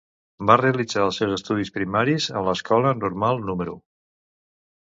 [0.51, 3.77] Va realitzar els seus estudis primaris en l'Escola Normal número.